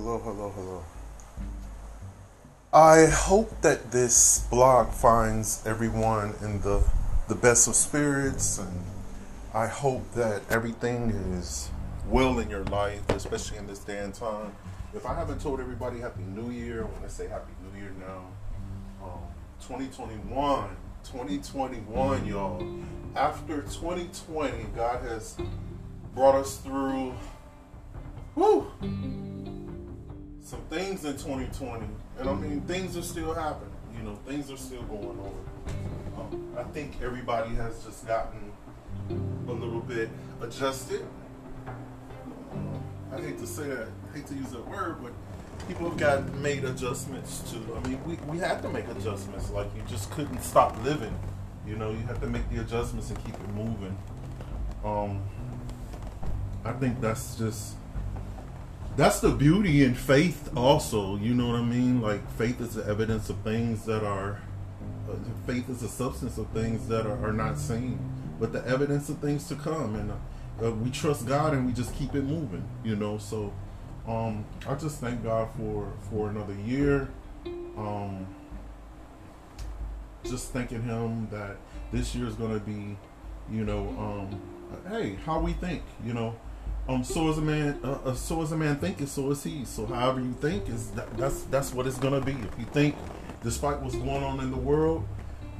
[0.00, 0.84] hello, hello, hello.
[2.72, 6.84] I hope that this blog finds everyone in the
[7.26, 8.84] the best of spirits, and
[9.52, 11.70] I hope that everything is
[12.08, 14.54] well in your life, especially in this day and time.
[14.94, 17.90] If I haven't told everybody Happy New Year, I want to say Happy New Year
[17.98, 18.22] now.
[19.02, 19.22] Um,
[19.60, 22.64] 2021, 2021, y'all.
[23.16, 25.36] After 2020, God has
[26.14, 27.14] brought us through
[28.36, 29.27] Woo!
[30.48, 31.84] Some things in 2020,
[32.18, 33.70] and I mean, things are still happening.
[33.94, 35.34] You know, things are still going on.
[36.18, 38.50] Um, I think everybody has just gotten
[39.10, 40.08] a little bit
[40.40, 41.04] adjusted.
[43.12, 45.12] I hate to say that, I hate to use that word, but
[45.68, 47.58] people have got made adjustments to.
[47.76, 49.50] I mean, we, we had to make adjustments.
[49.50, 51.14] Like you just couldn't stop living.
[51.66, 53.98] You know, you have to make the adjustments and keep it moving.
[54.82, 55.20] Um,
[56.64, 57.74] I think that's just
[58.98, 62.02] that's the beauty in faith also you know what i mean?
[62.02, 64.42] Like faith is the evidence of things that are
[65.08, 65.14] uh,
[65.46, 67.96] faith is the substance of things that are, are, not seen
[68.40, 71.94] but the evidence of things to come and uh, we trust god and we just
[71.94, 73.18] keep it moving you know?
[73.18, 73.52] So
[74.08, 77.08] um, i just thank god for for another year.
[77.76, 78.26] Um,
[80.24, 81.56] just thanking him that
[81.92, 82.96] this year is going to be
[83.48, 84.40] you know um,
[84.90, 86.34] hey how we think you know
[86.88, 87.78] um, so is a man.
[87.84, 89.06] Uh, uh, so is a man thinking.
[89.06, 89.64] So is he.
[89.64, 92.32] So however you think is that, that's that's what it's gonna be.
[92.32, 92.96] If you think,
[93.42, 95.06] despite what's going on in the world,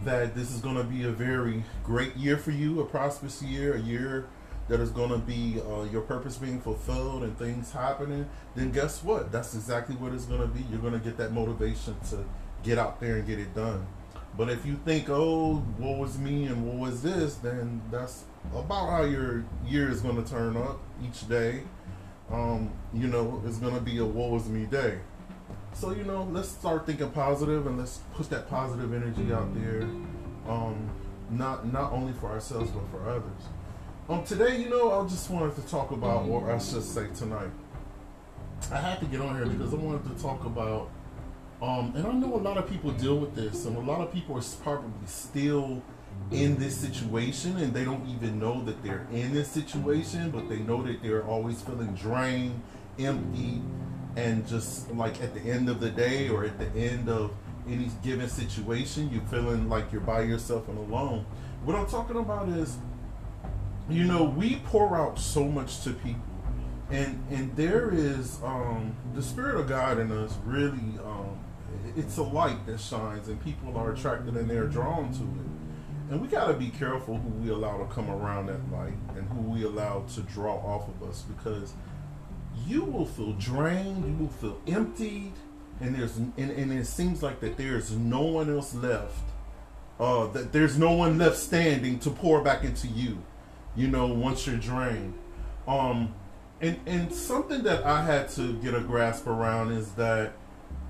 [0.05, 3.81] that this is gonna be a very great year for you, a prosperous year, a
[3.81, 4.27] year
[4.69, 9.31] that is gonna be uh, your purpose being fulfilled and things happening, then guess what?
[9.31, 10.65] That's exactly what it's gonna be.
[10.70, 12.25] You're gonna get that motivation to
[12.62, 13.87] get out there and get it done.
[14.37, 18.89] But if you think, oh, what was me and what was this, then that's about
[18.91, 21.62] how your year is going to turn up each day.
[22.31, 24.99] Um, you know, it's going to be a what was me day.
[25.73, 29.83] So, you know, let's start thinking positive and let's push that positive energy out there.
[30.49, 30.91] Um,
[31.31, 33.49] not not only for ourselves but for others.
[34.09, 37.50] Um, today, you know, I just wanted to talk about, or I should say tonight,
[38.72, 40.91] I had to get on here because I wanted to talk about,
[41.60, 44.12] um, and I know a lot of people deal with this, and a lot of
[44.12, 45.82] people are probably still
[46.30, 50.58] in this situation and they don't even know that they're in this situation, but they
[50.58, 52.60] know that they're always feeling drained,
[52.98, 53.62] empty,
[54.16, 57.30] and just like at the end of the day or at the end of
[57.66, 61.25] any given situation, you're feeling like you're by yourself and alone.
[61.64, 62.76] What I'm talking about is,
[63.88, 66.22] you know, we pour out so much to people.
[66.90, 71.28] And and there is um, the spirit of God in us really um,
[71.98, 75.48] it's a light that shines and people are attracted and they're drawn to it
[76.10, 79.28] and we got to be careful who we allow to come around that light and
[79.28, 81.75] who we allow to draw off of us because
[82.66, 85.32] you will feel drained, you will feel emptied,
[85.81, 89.22] and there's and, and it seems like that there's no one else left.
[90.00, 93.19] Uh, that there's no one left standing to pour back into you.
[93.76, 95.14] You know, once you're drained.
[95.66, 96.14] Um,
[96.60, 100.32] and and something that I had to get a grasp around is that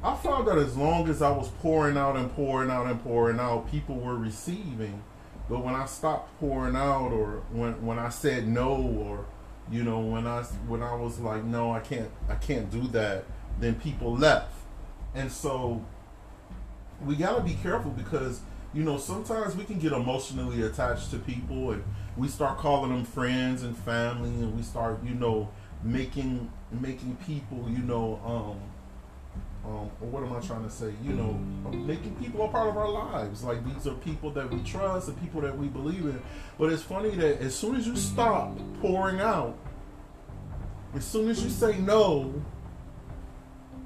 [0.02, 3.40] I found that as long as I was pouring out and pouring out and pouring
[3.40, 5.02] out, people were receiving.
[5.48, 9.26] But when I stopped pouring out, or when when I said no, or
[9.70, 13.24] you know when I when I was like no, I can't I can't do that,
[13.58, 14.54] then people left.
[15.14, 15.84] And so
[17.04, 18.40] we gotta be careful because
[18.72, 21.82] you know sometimes we can get emotionally attached to people, and
[22.16, 25.48] we start calling them friends and family, and we start you know
[25.82, 28.60] making making people you know um
[29.68, 30.92] um, or what am I trying to say?
[31.04, 31.34] You know,
[31.70, 33.44] making people a part of our lives.
[33.44, 36.20] Like these are people that we trust and people that we believe in.
[36.58, 39.58] But it's funny that as soon as you stop pouring out,
[40.94, 42.42] as soon as you say no,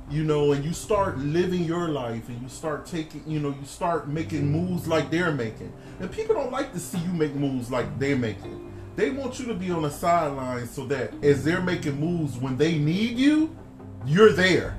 [0.08, 3.64] you know, and you start living your life and you start taking, you know, you
[3.64, 5.72] start making moves like they're making.
[5.98, 8.72] And people don't like to see you make moves like they're making.
[8.94, 12.56] They want you to be on the sidelines so that as they're making moves when
[12.56, 13.56] they need you,
[14.04, 14.76] you're there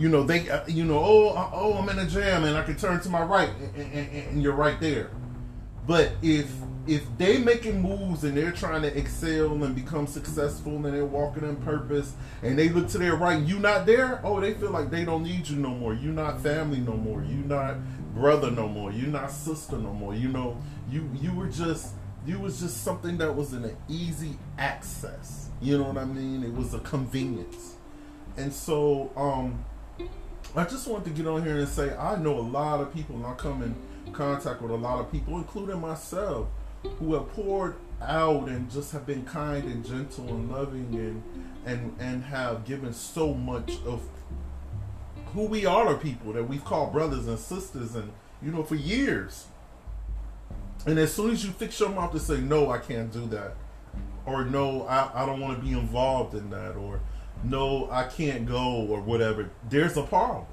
[0.00, 2.62] you know they uh, you know oh uh, oh i'm in a jam and i
[2.62, 5.10] can turn to my right and, and, and, you're right there.
[5.86, 6.50] But if
[6.86, 11.44] if they making moves and they're trying to excel and become successful and they're walking
[11.44, 14.20] in purpose and they look to their right you not there?
[14.24, 15.92] Oh they feel like they don't need you no more.
[15.92, 17.22] You not family no more.
[17.22, 17.76] You not
[18.14, 18.92] brother no more.
[18.92, 20.14] You not sister no more.
[20.14, 20.56] You know
[20.90, 21.94] you you were just
[22.26, 25.50] you was just something that was an easy access.
[25.60, 26.42] You know what i mean?
[26.42, 27.74] It was a convenience.
[28.38, 29.64] And so um
[30.56, 33.14] I just want to get on here and say I know a lot of people,
[33.16, 36.48] and I come in contact with a lot of people, including myself,
[36.82, 41.22] who have poured out and just have been kind and gentle and loving and
[41.66, 44.02] and and have given so much of
[45.34, 48.10] who we are to people that we've called brothers and sisters and
[48.42, 49.46] you know for years.
[50.86, 53.54] And as soon as you fix your mouth to say no i can't do that
[54.24, 57.00] or no i, I don't want to be involved in that or
[57.44, 59.50] no i can't go or whatever.
[59.68, 60.46] There's a problem.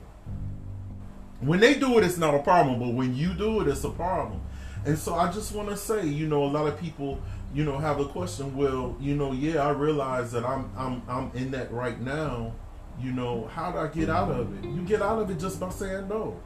[1.40, 3.90] When they do it it's not a problem but when you do it it's a
[3.90, 4.42] problem.
[4.86, 7.20] And so i just want to say you know a lot of people
[7.54, 11.32] you know have a question well you know yeah i realize that i'm i'm i'm
[11.36, 12.54] in that right now.
[13.00, 14.68] You know how do i get out of it?
[14.70, 16.40] You get out of it just by saying no.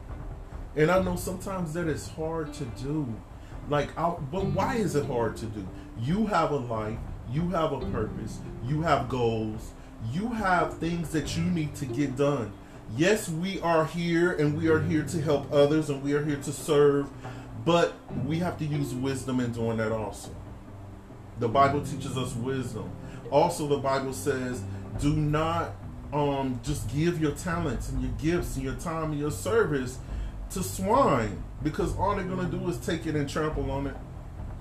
[0.75, 3.13] And i know sometimes that is hard to do.
[3.69, 5.67] Like I, but why is it hard to do?
[5.99, 6.97] You have a life
[7.31, 9.71] you have a purpose you have goals
[10.11, 12.51] you have things that you need to get done
[12.97, 16.37] yes we are here and we are here to help others and we are here
[16.37, 17.09] to serve
[17.63, 17.93] but
[18.25, 20.35] we have to use wisdom in doing that also
[21.41, 22.89] the Bible teaches us wisdom.
[23.31, 24.61] Also, the Bible says,
[24.99, 25.71] do not
[26.13, 29.97] um, just give your talents and your gifts and your time and your service
[30.51, 33.95] to swine because all they're going to do is take it and trample on it.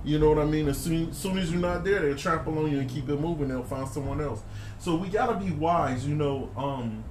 [0.03, 0.69] You know what I mean?
[0.69, 3.21] As soon, as soon as you're not there, they'll trample on you and keep it
[3.21, 3.49] moving.
[3.49, 4.41] They'll find someone else.
[4.79, 6.07] So we got to be wise.
[6.07, 7.05] You know, um,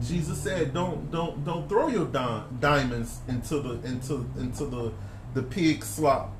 [0.00, 4.92] Jesus said, "Don't, don't, don't throw your di- diamonds into the into into the
[5.34, 6.32] the pig slop."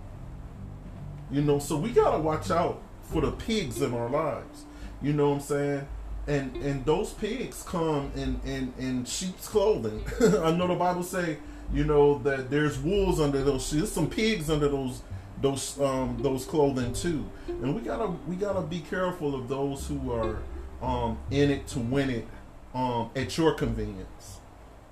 [1.32, 4.64] You know, so we gotta watch out for the pigs in our lives.
[5.02, 5.88] You know what I'm saying?
[6.28, 10.04] And and those pigs come in in, in sheep's clothing.
[10.20, 11.38] I know the Bible say,
[11.72, 13.80] you know, that there's wolves under those sheep.
[13.80, 15.02] there's some pigs under those
[15.40, 17.30] those um those clothing too.
[17.48, 20.38] And we gotta we gotta be careful of those who are
[20.82, 22.26] um in it to win it
[22.74, 24.40] um at your convenience.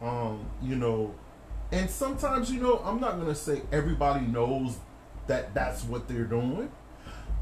[0.01, 1.15] Um, you know,
[1.71, 4.77] and sometimes, you know, I'm not gonna say everybody knows
[5.27, 6.71] that that's what they're doing.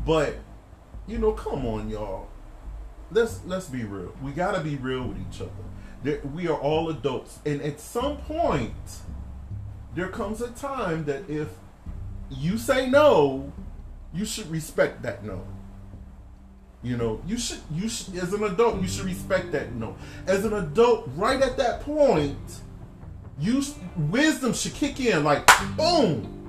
[0.04, 0.36] But
[1.06, 2.28] you know, come on, y'all.
[3.10, 4.14] Let's let's be real.
[4.22, 5.50] We gotta be real with each other.
[6.02, 8.72] There, we are all adults, and at some point,
[9.94, 11.48] there comes a time that if
[12.30, 13.52] you say no,
[14.12, 15.46] you should respect that no.
[16.82, 19.96] You know, you should you should as an adult you should respect that no.
[20.26, 22.60] As an adult, right at that point,
[23.38, 23.62] you
[23.96, 25.46] wisdom should kick in like
[25.76, 26.40] boom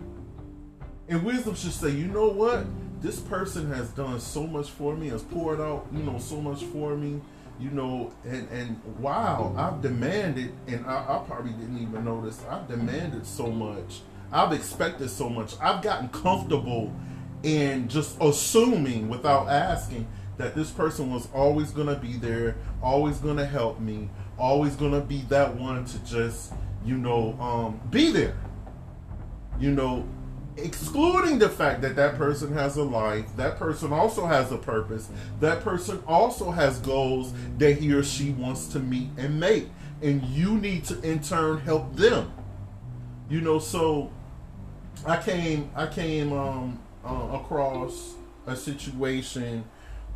[1.11, 2.65] and wisdom should say, you know what?
[3.01, 6.63] This person has done so much for me, has poured out, you know, so much
[6.63, 7.19] for me,
[7.59, 12.41] you know, and and wow, I've demanded, and I, I probably didn't even notice.
[12.49, 14.01] I've demanded so much.
[14.31, 15.55] I've expected so much.
[15.59, 16.93] I've gotten comfortable
[17.43, 20.07] in just assuming without asking
[20.37, 24.75] that this person was always going to be there, always going to help me, always
[24.75, 26.53] going to be that one to just,
[26.85, 28.37] you know, um, be there.
[29.59, 30.07] You know,
[30.57, 35.09] excluding the fact that that person has a life, that person also has a purpose,
[35.39, 39.69] that person also has goals that he or she wants to meet and make,
[40.01, 42.31] and you need to in turn help them.
[43.29, 44.11] You know, so
[45.05, 48.15] I came I came um, uh, across
[48.45, 49.63] a situation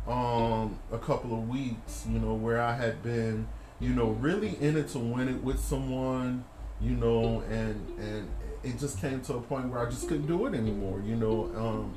[0.06, 3.48] um, a couple of weeks, you know, where I had been,
[3.80, 6.44] you know, really in it to win it with someone,
[6.80, 8.28] you know, and and
[8.62, 11.50] it just came to a point where I just couldn't do it anymore, you know.
[11.56, 11.94] Um,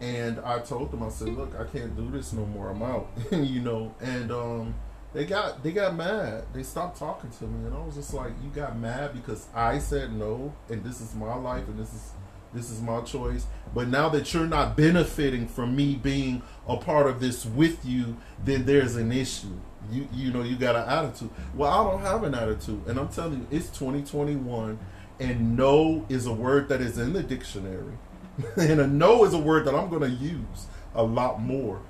[0.00, 2.70] and I told them, I said, "Look, I can't do this no more.
[2.70, 3.94] I'm out," you know.
[4.00, 4.74] And um,
[5.16, 6.44] they got they got mad.
[6.52, 9.78] They stopped talking to me, and I was just like, "You got mad because I
[9.78, 12.10] said no, and this is my life, and this is
[12.52, 13.46] this is my choice.
[13.74, 18.18] But now that you're not benefiting from me being a part of this with you,
[18.44, 19.56] then there's an issue.
[19.90, 21.30] You you know you got an attitude.
[21.54, 24.78] Well, I don't have an attitude, and I'm telling you, it's 2021
[25.18, 27.94] and no is a word that is in the dictionary
[28.58, 31.80] and a no is a word that i'm going to use a lot more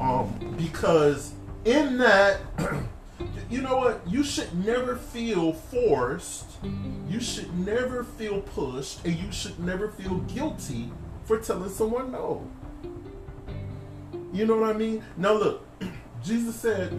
[0.00, 1.32] um, because
[1.64, 2.40] in that
[3.50, 6.46] you know what you should never feel forced
[7.08, 10.90] you should never feel pushed and you should never feel guilty
[11.24, 12.46] for telling someone no
[14.32, 15.64] you know what i mean now look
[16.24, 16.98] jesus said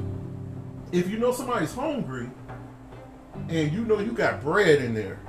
[0.92, 2.30] if you know somebody's hungry
[3.50, 5.20] and you know you got bread in there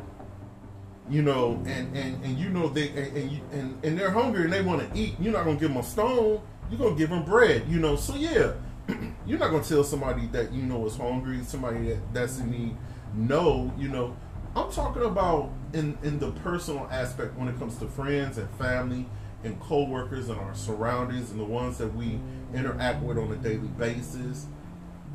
[1.08, 4.44] you know, and and and you know they and and, you, and, and they're hungry
[4.44, 5.14] and they want to eat.
[5.20, 6.40] You're not gonna give them a stone.
[6.70, 7.64] You're gonna give them bread.
[7.68, 8.52] You know, so yeah,
[9.26, 12.76] you're not gonna tell somebody that you know is hungry, somebody that, that's in need.
[13.14, 14.16] No, you know,
[14.56, 19.06] I'm talking about in in the personal aspect when it comes to friends and family
[19.42, 22.18] and co-workers and our surroundings and the ones that we
[22.54, 24.46] interact with on a daily basis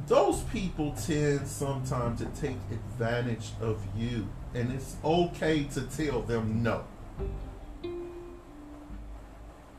[0.10, 6.64] those people tend sometimes to take advantage of you and it's okay to tell them
[6.64, 6.84] no.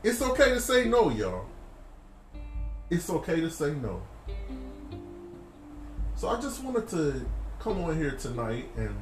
[0.03, 1.45] It's okay to say no, y'all.
[2.91, 4.01] It's okay to say no.
[6.17, 7.25] So I just wanted to
[7.57, 8.93] come on here tonight and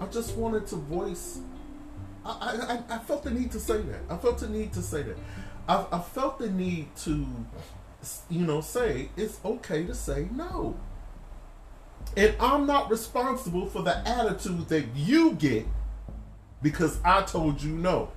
[0.00, 1.40] I just wanted to voice.
[2.24, 4.00] I, I, I felt the need to say that.
[4.08, 5.16] I felt the need to say that.
[5.68, 7.26] I, I felt the need to,
[8.30, 10.78] you know, say it's okay to say no.
[12.16, 15.66] And I'm not responsible for the attitude that you get
[16.62, 18.12] because I told you no.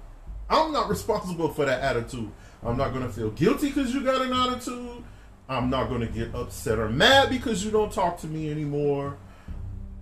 [0.47, 2.31] I'm not responsible for that attitude.
[2.63, 5.03] I'm not going to feel guilty because you got an attitude.
[5.47, 9.17] I'm not going to get upset or mad because you don't talk to me anymore.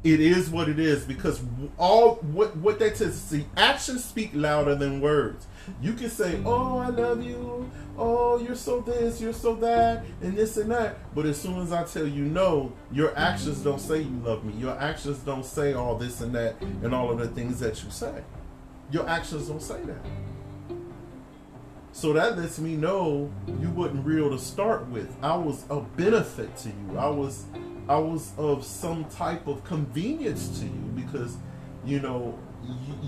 [0.03, 1.41] It is what it is because
[1.77, 5.47] all what what that says see actions speak louder than words.
[5.81, 7.69] You can say oh i love you.
[7.97, 10.97] Oh you're so this you're so that and this and that.
[11.15, 14.53] But as soon as i tell you no your actions don't say you love me.
[14.53, 17.89] Your actions don't say all this and that and all of the things that you
[17.89, 18.23] say.
[18.91, 20.05] Your actions don't say that
[21.97, 26.55] so that lets me know you wasn't real to start with i was a benefit
[26.55, 27.45] to you i was
[27.89, 31.37] I was of some type of convenience to you because,
[31.85, 32.37] you know,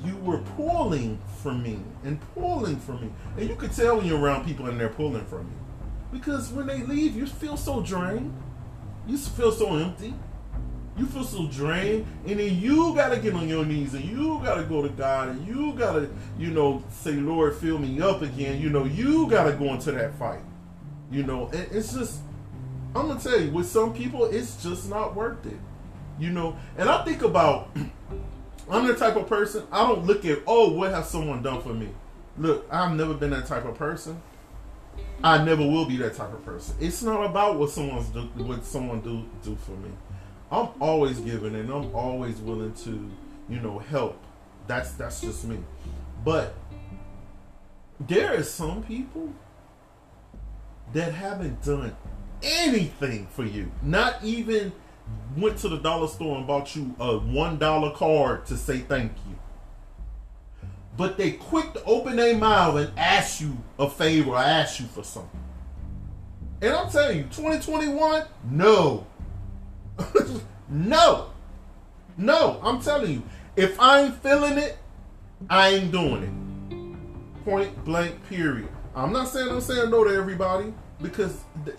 [0.05, 3.11] you, were pulling from me and pulling from me.
[3.37, 6.17] And you could tell when you're around people and they're pulling from you.
[6.17, 8.33] Because when they leave, you feel so drained.
[9.05, 10.13] You feel so empty.
[10.99, 12.05] You feel so drained.
[12.27, 14.89] And then you got to get on your knees and you got to go to
[14.89, 18.61] God and you got to, you know, say, Lord, fill me up again.
[18.61, 20.41] You know, you got to go into that fight.
[21.11, 22.19] You know, and it's just
[22.95, 25.57] I'm gonna tell you, with some people, it's just not worth it.
[26.17, 27.69] You know, and I think about
[28.69, 31.73] I'm the type of person I don't look at oh what has someone done for
[31.73, 31.89] me.
[32.37, 34.21] Look, I've never been that type of person.
[35.23, 36.75] I never will be that type of person.
[36.79, 39.89] It's not about what someone's do, what someone do do for me.
[40.51, 43.11] I'm always giving and I'm always willing to,
[43.47, 44.19] you know, help.
[44.67, 45.59] That's that's just me.
[46.23, 46.55] But
[47.99, 49.33] there is some people
[50.93, 51.95] that haven't done
[52.41, 53.71] anything for you.
[53.81, 54.71] Not even
[55.37, 59.11] went to the dollar store and bought you a one dollar card to say thank
[59.29, 59.35] you.
[60.97, 64.87] But they quick to open their mouth and ask you a favor or ask you
[64.87, 65.39] for something.
[66.61, 69.07] And I'm telling you, 2021, no.
[70.69, 71.29] No.
[72.17, 73.23] No, I'm telling you,
[73.55, 74.77] if I ain't feeling it,
[75.49, 77.45] I ain't doing it.
[77.45, 78.67] Point blank, period.
[78.95, 81.37] I'm not saying I'm saying no to everybody because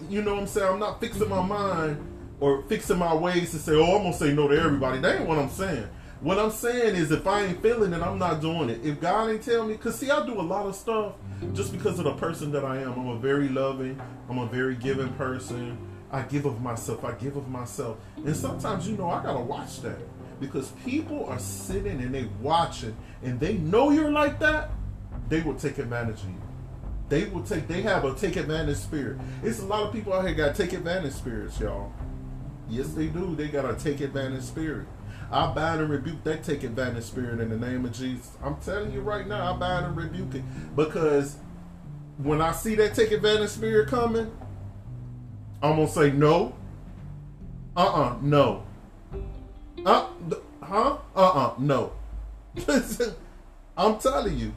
[0.09, 0.73] you know what I'm saying.
[0.73, 1.99] I'm not fixing my mind
[2.41, 5.29] or fixing my ways to say, "Oh, I'm gonna say no to everybody." That ain't
[5.29, 5.87] what I'm saying.
[6.21, 8.81] What I'm saying is, if I ain't feeling it, I'm not doing it.
[8.85, 11.15] If God ain't tell me, cause see, I do a lot of stuff
[11.53, 12.93] just because of the person that I am.
[12.93, 15.79] I'm a very loving, I'm a very giving person.
[16.12, 17.05] I give of myself.
[17.05, 19.99] I give of myself, and sometimes you know I gotta watch that
[20.40, 24.71] because people are sitting and they watching, and they know you're like that.
[25.29, 26.43] They will take advantage of you.
[27.09, 27.69] They will take.
[27.69, 29.19] They have a take advantage spirit.
[29.43, 31.93] It's a lot of people out here got take advantage spirits, y'all.
[32.69, 33.35] Yes, they do.
[33.35, 34.87] They got a take advantage spirit.
[35.31, 38.33] I bind and rebuke that take advantage spirit in the name of Jesus.
[38.43, 40.43] I'm telling you right now, I bind and rebuke it
[40.75, 41.37] because
[42.19, 44.31] when I see that take advantage spirit coming,
[45.62, 46.55] I'm gonna say no.
[47.76, 48.62] Uh uh-uh, uh no.
[49.85, 50.07] Uh
[50.62, 50.67] huh?
[50.67, 51.93] Uh uh-uh, uh no.
[53.76, 54.55] I'm telling you.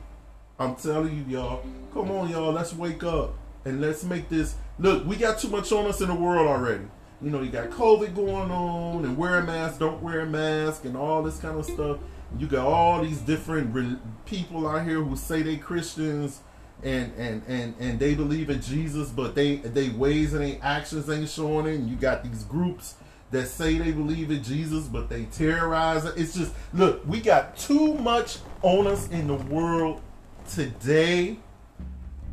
[0.59, 1.65] I'm telling you, y'all.
[1.93, 2.51] Come on, y'all.
[2.53, 3.33] Let's wake up
[3.65, 4.55] and let's make this.
[4.79, 6.85] Look, we got too much on us in the world already.
[7.21, 10.85] You know, you got COVID going on and wear a mask, don't wear a mask,
[10.85, 11.97] and all this kind of stuff.
[12.37, 16.41] You got all these different re- people out here who say they Christians
[16.83, 21.09] and and and and they believe in Jesus, but they they ways and they actions
[21.09, 21.75] ain't showing it.
[21.75, 22.95] And you got these groups
[23.31, 26.13] that say they believe in Jesus, but they terrorize it.
[26.17, 30.01] It's just look, we got too much on us in the world
[30.47, 31.37] today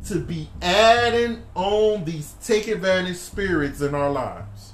[0.05, 4.73] to be adding on these take advantage spirits in our lives.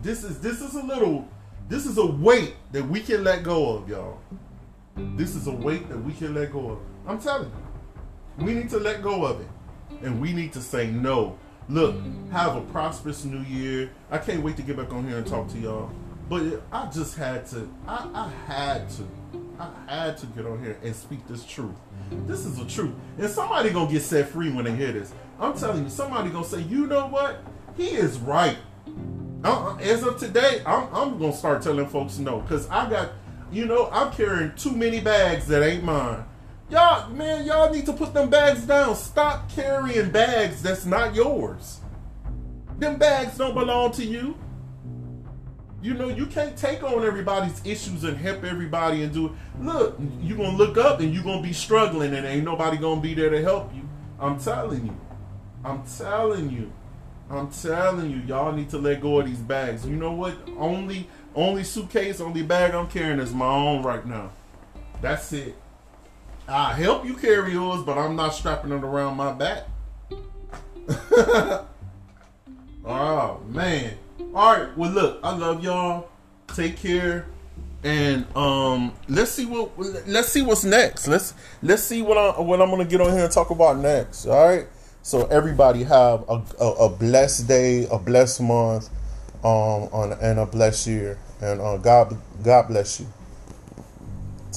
[0.00, 1.28] This is this is a little
[1.68, 4.18] this is a weight that we can let go of, y'all.
[4.96, 6.78] This is a weight that we can let go of.
[7.06, 7.67] I'm telling you.
[8.38, 9.48] We need to let go of it.
[10.02, 11.38] And we need to say no.
[11.68, 11.96] Look,
[12.30, 13.90] have a prosperous new year.
[14.10, 15.90] I can't wait to get back on here and talk to y'all.
[16.28, 19.06] But I just had to I, I had to
[19.58, 21.74] I had to get on here and speak this truth.
[22.26, 22.94] This is the truth.
[23.18, 25.12] And somebody gonna get set free when they hear this.
[25.40, 27.42] I'm telling you, somebody gonna say, you know what?
[27.76, 28.56] He is right.
[29.44, 32.40] Uh, as of today, I'm, I'm gonna start telling folks no.
[32.42, 33.10] Cause I got,
[33.50, 36.24] you know, I'm carrying too many bags that ain't mine.
[36.70, 38.94] Y'all, man, y'all need to put them bags down.
[38.94, 41.80] Stop carrying bags that's not yours.
[42.78, 44.36] Them bags don't belong to you.
[45.80, 49.32] You know, you can't take on everybody's issues and help everybody and do it.
[49.60, 53.14] Look, you're gonna look up and you're gonna be struggling and ain't nobody gonna be
[53.14, 53.88] there to help you.
[54.20, 54.96] I'm telling you.
[55.64, 56.72] I'm telling you.
[57.30, 59.86] I'm telling you, y'all need to let go of these bags.
[59.86, 60.36] You know what?
[60.56, 64.32] Only only suitcase, only bag I'm carrying is my own right now.
[65.00, 65.54] That's it.
[66.48, 69.64] I help you carry yours, but I'm not strapping it around my back.
[72.84, 73.94] oh man.
[74.34, 76.08] Alright, well look, I love y'all.
[76.54, 77.26] Take care.
[77.84, 79.78] And um let's see what
[80.08, 81.06] let's see what's next.
[81.06, 84.26] Let's let's see what I what I'm gonna get on here and talk about next.
[84.26, 84.68] Alright.
[85.02, 88.90] So everybody have a, a, a, blessed day, a blessed month,
[89.42, 91.18] um, on, and a blessed year.
[91.40, 93.06] And uh, God, God bless you.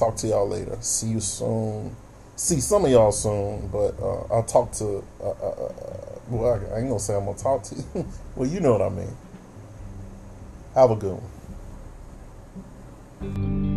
[0.01, 0.75] Talk to y'all later.
[0.81, 1.95] See you soon.
[2.35, 5.03] See some of y'all soon, but uh, I'll talk to.
[5.21, 5.73] Uh, uh, uh
[6.27, 8.07] well, I ain't gonna say I'm gonna talk to you.
[8.35, 9.15] well, you know what I mean.
[10.73, 11.19] Have a good
[13.21, 13.70] one.